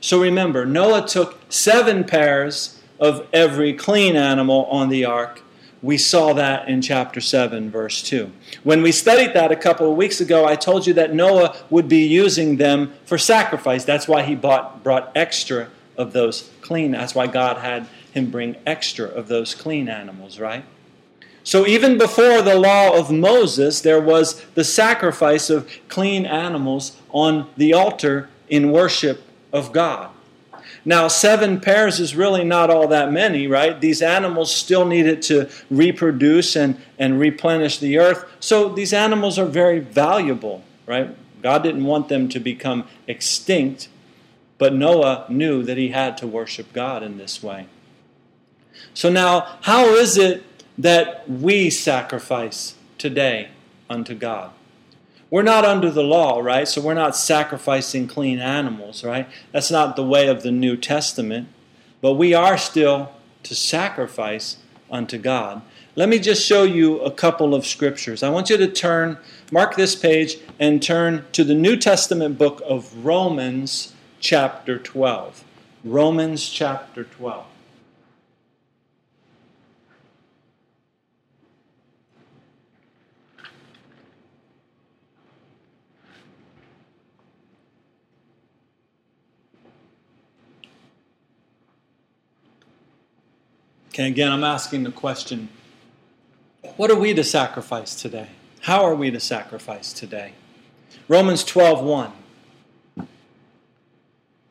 [0.00, 5.42] So remember, Noah took seven pairs of every clean animal on the ark.
[5.82, 8.32] We saw that in chapter 7, verse 2.
[8.64, 11.88] When we studied that a couple of weeks ago, I told you that Noah would
[11.88, 13.84] be using them for sacrifice.
[13.84, 16.92] That's why he bought, brought extra of those clean.
[16.92, 20.64] That's why God had him bring extra of those clean animals, right?
[21.44, 27.48] So even before the law of Moses, there was the sacrifice of clean animals on
[27.56, 30.10] the altar in worship of God.
[30.84, 33.80] Now, seven pairs is really not all that many, right?
[33.80, 38.24] These animals still needed to reproduce and, and replenish the earth.
[38.38, 41.10] So these animals are very valuable, right?
[41.42, 43.88] God didn't want them to become extinct
[44.58, 47.66] but Noah knew that he had to worship God in this way.
[48.94, 50.44] So now, how is it
[50.78, 53.48] that we sacrifice today
[53.88, 54.52] unto God?
[55.30, 56.68] We're not under the law, right?
[56.68, 59.28] So we're not sacrificing clean animals, right?
[59.52, 61.48] That's not the way of the New Testament.
[62.00, 64.58] But we are still to sacrifice
[64.90, 65.62] unto God.
[65.96, 68.22] Let me just show you a couple of scriptures.
[68.22, 69.18] I want you to turn,
[69.50, 73.94] mark this page, and turn to the New Testament book of Romans
[74.26, 75.44] chapter 12.
[75.84, 77.46] Romans chapter 12.
[93.90, 95.50] Okay, again, I'm asking the question
[96.74, 98.30] what are we to sacrifice today?
[98.62, 100.32] How are we to sacrifice today?
[101.06, 102.12] Romans 12 1.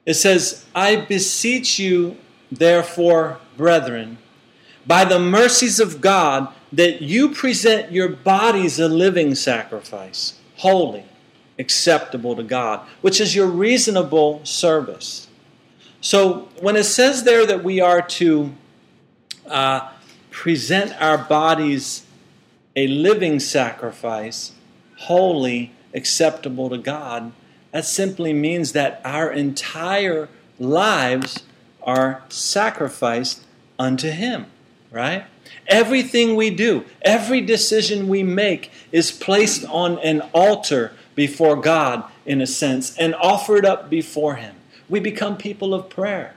[0.06, 2.18] It says, I beseech you,
[2.52, 4.18] therefore, brethren,
[4.86, 11.06] by the mercies of God, that you present your bodies a living sacrifice, holy,
[11.58, 15.28] acceptable to God, which is your reasonable service.
[16.02, 18.54] So when it says there that we are to
[19.48, 19.92] uh,
[20.30, 22.06] present our bodies
[22.76, 24.52] a living sacrifice,
[24.98, 27.32] holy, acceptable to God,
[27.76, 31.44] that simply means that our entire lives
[31.84, 33.44] are sacrificed
[33.78, 34.46] unto Him,
[34.92, 35.26] right?
[35.68, 42.40] Everything we do, every decision we make is placed on an altar before God, in
[42.40, 44.56] a sense, and offered up before Him.
[44.88, 46.34] We become people of prayer.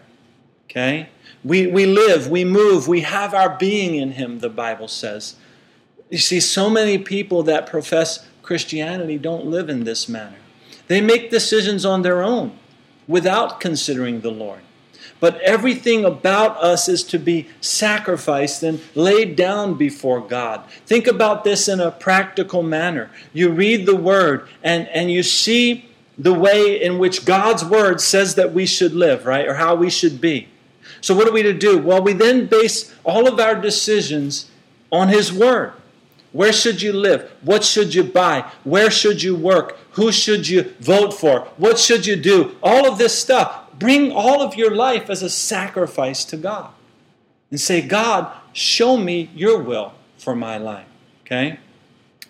[0.65, 1.09] Okay?
[1.45, 5.37] We, we live, we move, we have our being in Him, the Bible says.
[6.11, 10.35] You see, so many people that profess Christianity don't live in this manner.
[10.89, 12.59] They make decisions on their own
[13.07, 14.61] without considering the Lord.
[15.21, 20.65] But everything about us is to be sacrificed and laid down before God.
[20.87, 23.11] Think about this in a practical manner.
[23.33, 28.37] You read the Word and, and you see the way in which God's Word says
[28.37, 29.47] that we should live, right?
[29.47, 30.49] Or how we should be.
[31.01, 31.79] So, what are we to do?
[31.79, 34.51] Well, we then base all of our decisions
[34.91, 35.73] on His Word.
[36.33, 37.31] Where should you live?
[37.43, 38.51] What should you buy?
[38.65, 39.79] Where should you work?
[39.99, 41.49] Who should you vote for?
[41.57, 42.57] What should you do?
[42.63, 43.73] All of this stuff.
[43.81, 46.71] Bring all of your life as a sacrifice to God.
[47.51, 50.87] And say, God, show me your will for my life.
[51.23, 51.59] Okay?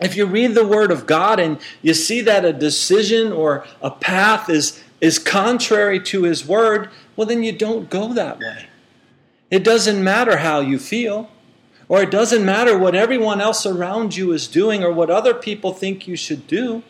[0.00, 3.90] If you read the Word of God and you see that a decision or a
[3.90, 8.66] path is, is contrary to His Word, well, then you don't go that way.
[9.50, 11.30] It doesn't matter how you feel.
[11.86, 15.74] Or it doesn't matter what everyone else around you is doing or what other people
[15.74, 16.82] think you should do.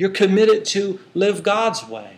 [0.00, 2.16] You're committed to live God's way.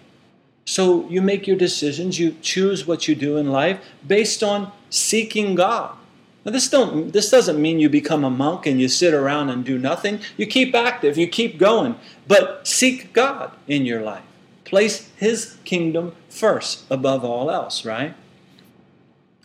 [0.65, 5.57] So you make your decisions, you choose what you do in life based on seeking
[5.57, 5.97] God.
[6.45, 9.65] Now, this, don't, this doesn't mean you become a monk and you sit around and
[9.65, 10.21] do nothing.
[10.37, 11.97] You keep active, you keep going,
[12.29, 14.23] but seek God in your life.
[14.63, 18.15] Place His kingdom first above all else, right?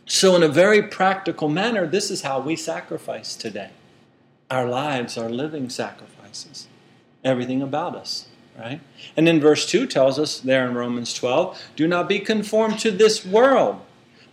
[0.05, 3.71] So, in a very practical manner, this is how we sacrifice today.
[4.51, 6.67] Our lives are living sacrifices,
[7.23, 8.81] everything about us, right?
[9.15, 12.91] And then verse 2 tells us there in Romans 12 do not be conformed to
[12.91, 13.81] this world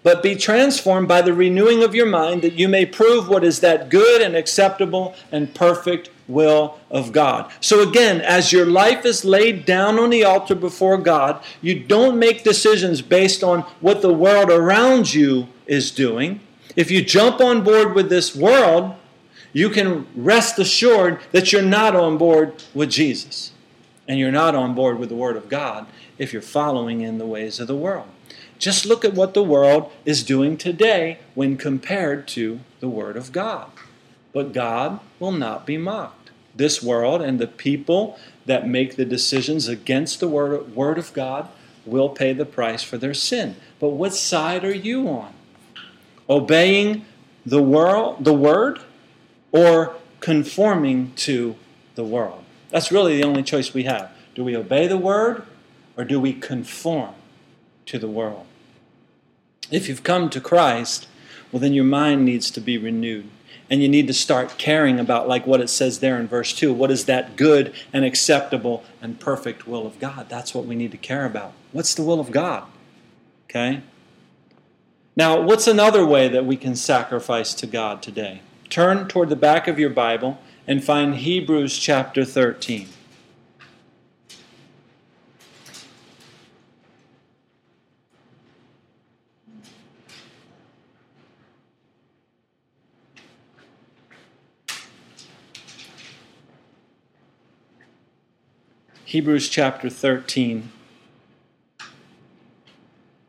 [0.05, 3.61] but be transformed by the renewing of your mind that you may prove what is
[3.61, 7.51] that good and acceptable and perfect will of God.
[7.61, 12.19] So again, as your life is laid down on the altar before God, you don't
[12.19, 16.41] make decisions based on what the world around you is doing.
[16.77, 18.95] If you jump on board with this world,
[19.55, 23.53] you can rest assured that you're not on board with Jesus.
[24.07, 25.87] And you're not on board with the Word of God
[26.19, 28.07] if you're following in the ways of the world.
[28.59, 33.33] Just look at what the world is doing today when compared to the Word of
[33.33, 33.71] God.
[34.33, 36.31] But God will not be mocked.
[36.55, 41.49] This world and the people that make the decisions against the Word, word of God
[41.87, 43.57] will pay the price for their sin.
[43.79, 45.33] But what side are you on?
[46.29, 47.05] Obeying
[47.47, 48.81] the world, the Word,
[49.55, 51.57] or conforming to
[51.95, 52.45] the world?
[52.71, 54.11] That's really the only choice we have.
[54.35, 55.47] Do we obey the Word
[55.97, 57.15] or do we conform
[57.87, 58.47] to the world.
[59.71, 61.09] If you've come to Christ,
[61.51, 63.29] well, then your mind needs to be renewed.
[63.71, 66.73] And you need to start caring about, like what it says there in verse 2
[66.73, 70.29] what is that good and acceptable and perfect will of God?
[70.29, 71.53] That's what we need to care about.
[71.73, 72.65] What's the will of God?
[73.49, 73.83] Okay?
[75.17, 78.43] Now, what's another way that we can sacrifice to God today?
[78.75, 82.89] Turn toward the back of your Bible and find Hebrews chapter 13.
[99.05, 100.73] Hebrews chapter 13.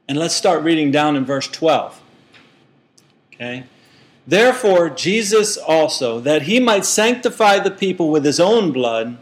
[0.08, 2.02] And let's start reading down in verse 12.
[3.32, 3.66] Okay?
[4.28, 9.18] Therefore, Jesus also, that he might sanctify the people with his own blood,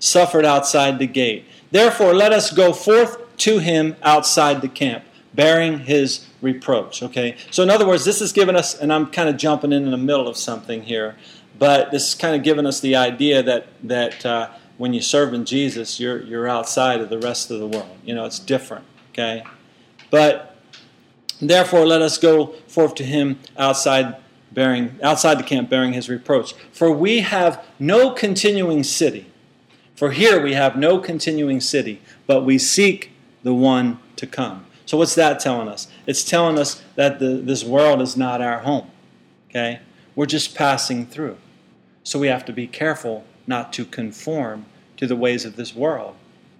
[0.00, 1.44] suffered outside the gate.
[1.70, 7.02] Therefore, let us go forth to him outside the camp, bearing his reproach.
[7.02, 7.36] Okay?
[7.50, 9.90] So, in other words, this is giving us, and I'm kind of jumping in in
[9.92, 11.16] the middle of something here,
[11.58, 15.34] but this is kind of giving us the idea that, that uh, when you serve
[15.34, 17.96] in Jesus, you're, you're outside of the rest of the world.
[18.04, 19.44] You know, it's different, okay?
[20.10, 20.56] But
[21.40, 24.16] therefore, let us go forth to him outside
[24.52, 26.54] bearing outside the camp bearing his reproach.
[26.72, 29.26] For we have no continuing city.
[29.94, 34.66] For here we have no continuing city but we seek the one to come.
[34.86, 35.88] So what's that telling us?
[36.06, 38.90] It's telling us that the, this world is not our home
[39.50, 39.80] okay?
[40.14, 41.36] We're just passing through.
[42.02, 46.16] So we have to be careful not to conform to the ways of this world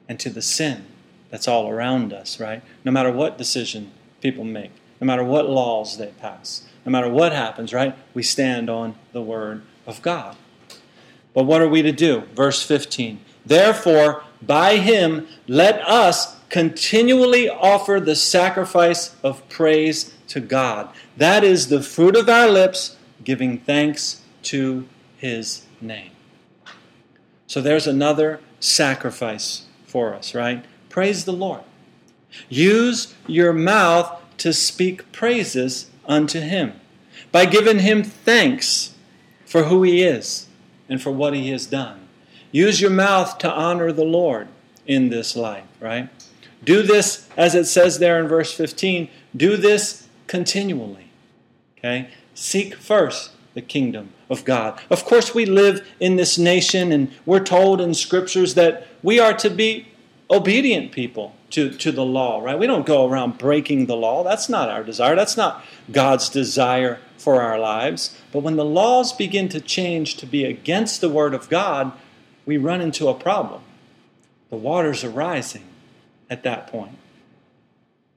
[0.09, 0.87] and to the sin
[1.31, 2.63] that's all around us, right?
[2.85, 4.71] No matter what decision people make,
[5.01, 7.95] no matter what laws they pass, no matter what happens, right?
[8.15, 10.37] We stand on the Word of God.
[11.35, 12.23] But what are we to do?
[12.35, 13.21] Verse 15.
[13.45, 20.91] Therefore, by him, let us continually offer the sacrifice of praise to God.
[21.17, 26.13] That is the fruit of our lips, giving thanks to his name.
[27.47, 30.65] So there's another sacrifice for us, right?
[30.89, 31.63] Praise the Lord.
[32.49, 36.73] Use your mouth to speak praises unto Him
[37.31, 38.95] by giving Him thanks
[39.45, 40.49] for who He is
[40.89, 42.09] and for what He has done.
[42.51, 44.49] Use your mouth to honor the Lord
[44.87, 46.09] in this life, right?
[46.65, 51.11] Do this, as it says there in verse 15, do this continually.
[51.79, 52.09] Okay?
[52.35, 54.81] Seek first the kingdom of God.
[54.91, 59.35] Of course, we live in this nation, and we're told in scriptures that we are
[59.35, 59.89] to be
[60.31, 62.59] obedient people to, to the law, right?
[62.59, 64.23] We don't go around breaking the law.
[64.23, 65.17] That's not our desire.
[65.17, 68.17] That's not God's desire for our lives.
[68.33, 71.93] But when the laws begin to change to be against the Word of God,
[72.45, 73.63] we run into a problem.
[74.51, 75.65] The waters are rising
[76.31, 76.99] at that point.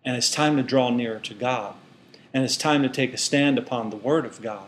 [0.03, 1.75] And it's time to draw nearer to God.
[2.33, 4.67] And it's time to take a stand upon the Word of God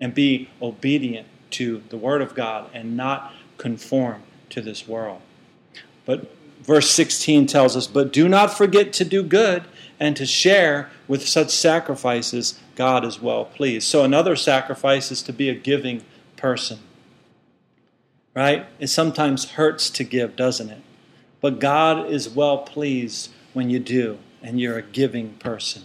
[0.00, 5.20] and be obedient to the Word of God and not conform to this world.
[6.04, 6.33] But
[6.64, 9.64] verse 16 tells us, But do not forget to do good
[10.00, 13.86] and to share with such sacrifices God is well pleased.
[13.86, 16.02] So another sacrifice is to be a giving
[16.36, 16.78] person.
[18.34, 18.66] Right?
[18.80, 20.82] It sometimes hurts to give, doesn't it?
[21.40, 25.84] But God is well pleased when you do, and you're a giving person.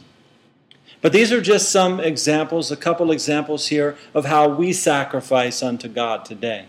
[1.02, 5.88] But these are just some examples, a couple examples here of how we sacrifice unto
[5.88, 6.66] God today.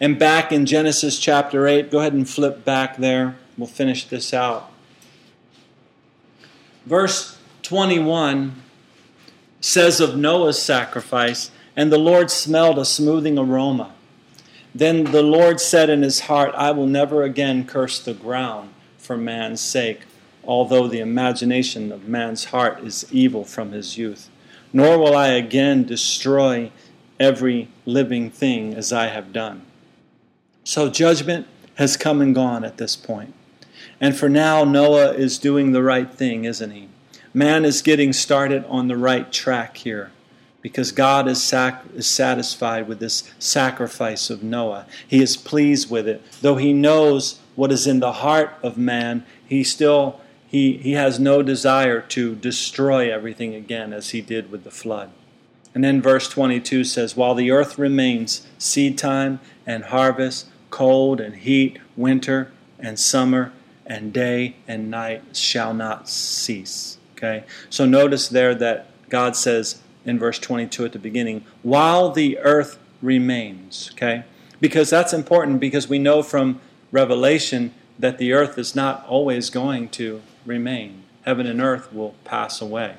[0.00, 3.36] And back in Genesis chapter 8, go ahead and flip back there.
[3.56, 4.70] We'll finish this out.
[6.86, 8.62] Verse 21
[9.60, 13.92] says of Noah's sacrifice, and the Lord smelled a smoothing aroma.
[14.74, 19.16] Then the Lord said in his heart, I will never again curse the ground for
[19.16, 20.02] man's sake
[20.48, 24.30] although the imagination of man's heart is evil from his youth.
[24.72, 26.72] Nor will I again destroy
[27.20, 29.62] every living thing as I have done.
[30.68, 31.46] So judgment
[31.76, 33.32] has come and gone at this point.
[34.02, 36.90] And for now, Noah is doing the right thing, isn't he?
[37.32, 40.10] Man is getting started on the right track here
[40.60, 44.84] because God is, sac- is satisfied with this sacrifice of Noah.
[45.08, 46.22] He is pleased with it.
[46.42, 51.18] Though he knows what is in the heart of man, he still he, he has
[51.18, 55.12] no desire to destroy everything again as he did with the flood.
[55.74, 61.36] And then verse 22 says, While the earth remains, seed time and harvest, cold and
[61.36, 63.52] heat, winter and summer,
[63.86, 66.98] and day and night shall not cease.
[67.16, 67.44] Okay?
[67.70, 72.78] So notice there that God says in verse 22 at the beginning, while the earth
[73.02, 73.90] remains.
[73.94, 74.24] Okay?
[74.60, 76.60] Because that's important because we know from
[76.90, 81.02] Revelation that the earth is not always going to remain.
[81.22, 82.94] Heaven and earth will pass away.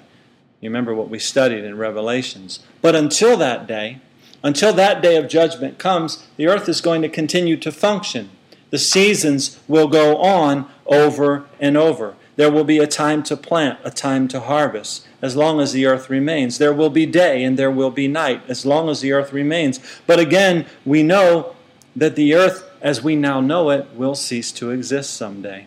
[0.61, 2.59] You remember what we studied in Revelations.
[2.81, 3.99] But until that day,
[4.43, 8.29] until that day of judgment comes, the earth is going to continue to function.
[8.69, 12.15] The seasons will go on over and over.
[12.35, 15.85] There will be a time to plant, a time to harvest, as long as the
[15.85, 16.57] earth remains.
[16.57, 19.79] There will be day and there will be night, as long as the earth remains.
[20.07, 21.55] But again, we know
[21.95, 25.65] that the earth, as we now know it, will cease to exist someday.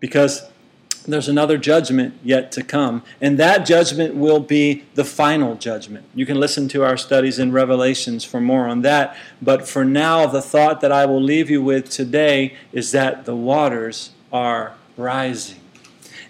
[0.00, 0.48] Because
[1.12, 6.06] there's another judgment yet to come, and that judgment will be the final judgment.
[6.14, 10.26] You can listen to our studies in Revelations for more on that, but for now,
[10.26, 15.60] the thought that I will leave you with today is that the waters are rising.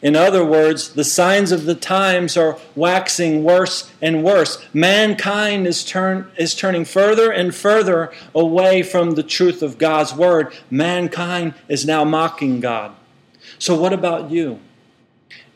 [0.03, 4.63] In other words, the signs of the times are waxing worse and worse.
[4.75, 10.53] Mankind is, turn, is turning further and further away from the truth of God's word.
[10.69, 12.95] Mankind is now mocking God.
[13.59, 14.61] So, what about you?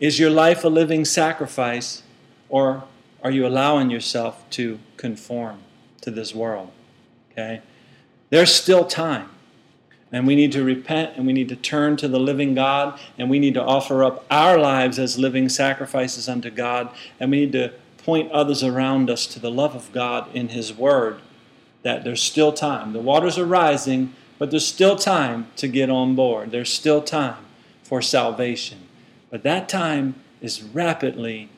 [0.00, 2.02] Is your life a living sacrifice,
[2.48, 2.84] or
[3.22, 5.60] are you allowing yourself to conform
[6.02, 6.70] to this world?
[7.32, 7.62] Okay?
[8.30, 9.30] There's still time.
[10.10, 13.28] And we need to repent and we need to turn to the living God and
[13.28, 16.90] we need to offer up our lives as living sacrifices unto God
[17.20, 20.72] and we need to point others around us to the love of God in His
[20.72, 21.20] Word.
[21.82, 22.94] That there's still time.
[22.94, 26.52] The waters are rising, but there's still time to get on board.
[26.52, 27.44] There's still time
[27.88, 28.86] for salvation.
[29.30, 31.48] But that time is rapidly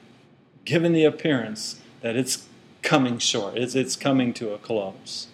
[0.64, 2.46] given the appearance that it's
[2.82, 5.26] coming short, it's, it's coming to a close.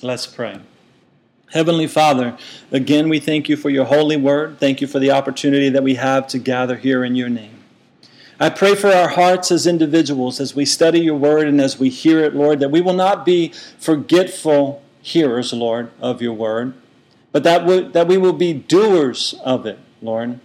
[0.00, 0.60] Let's pray.
[1.52, 2.36] Heavenly Father,
[2.72, 4.58] again we thank you for your holy word.
[4.58, 7.62] Thank you for the opportunity that we have to gather here in your name.
[8.40, 11.90] I pray for our hearts as individuals as we study your word and as we
[11.90, 16.74] hear it, Lord, that we will not be forgetful hearers, Lord, of your word,
[17.32, 20.40] but that we, that we will be doers of it, Lord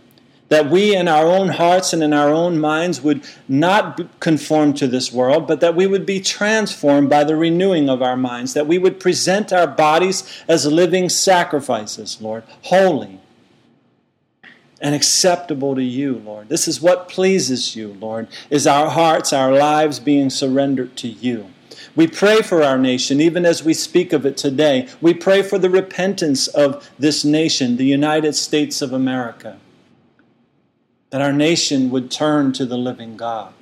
[0.52, 4.86] that we in our own hearts and in our own minds would not conform to
[4.86, 8.68] this world, but that we would be transformed by the renewing of our minds, that
[8.68, 13.22] we would present our bodies as living sacrifices, Lord, holy
[14.82, 16.50] and acceptable to you, Lord.
[16.50, 21.51] This is what pleases you, Lord, is our hearts, our lives being surrendered to you.
[21.96, 24.88] We pray for our nation, even as we speak of it today.
[25.02, 29.58] We pray for the repentance of this nation, the United States of America
[31.12, 33.54] that our nation would turn to the living God.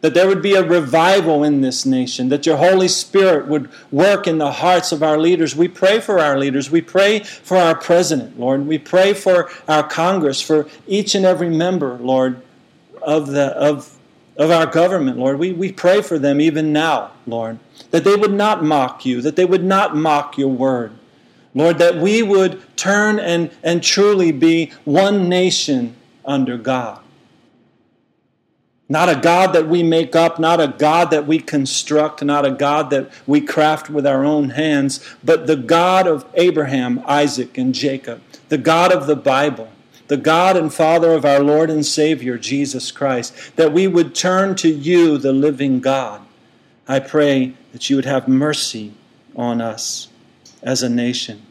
[0.00, 4.26] That there would be a revival in this nation, that your Holy Spirit would work
[4.26, 5.56] in the hearts of our leaders.
[5.56, 6.70] We pray for our leaders.
[6.70, 8.66] We pray for our president, Lord.
[8.66, 12.42] We pray for our Congress, for each and every member, Lord,
[13.02, 13.98] of, the, of,
[14.36, 15.38] of our government, Lord.
[15.38, 17.58] We, we pray for them even now, Lord,
[17.90, 20.92] that they would not mock you, that they would not mock your word.
[21.54, 27.00] Lord, that we would turn and, and truly be one nation under God.
[28.88, 32.50] Not a God that we make up, not a God that we construct, not a
[32.50, 37.74] God that we craft with our own hands, but the God of Abraham, Isaac, and
[37.74, 38.20] Jacob,
[38.50, 39.70] the God of the Bible,
[40.14, 44.54] the God and Father of our Lord and Savior, Jesus Christ, that we would turn
[44.56, 46.22] to you, the living God.
[46.86, 48.94] I pray that you would have mercy
[49.34, 50.06] on us
[50.62, 51.42] as a nation,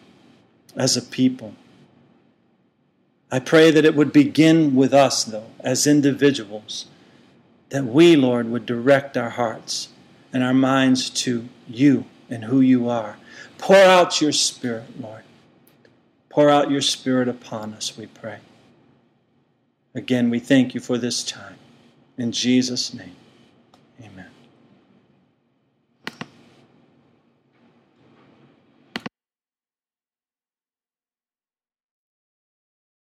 [0.78, 1.55] as a people.
[3.30, 6.86] I pray that it would begin with us, though, as individuals,
[7.68, 9.89] that we, Lord, would direct our hearts
[10.32, 13.18] and our minds to you and who you are.
[13.57, 15.24] Pour out your Spirit, Lord.
[16.30, 18.39] Pour out your Spirit upon us, we pray.
[19.96, 21.58] Again, we thank you for this time.
[22.18, 23.16] In Jesus' name.